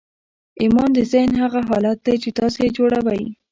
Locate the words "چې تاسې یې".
2.23-2.73